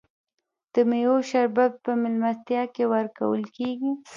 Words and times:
د 0.73 0.75
میوو 0.89 1.17
شربت 1.29 1.73
په 1.83 1.91
میلمستیا 2.01 2.63
کې 2.73 2.83
ورکول 2.93 3.41
کیږي. 3.57 3.91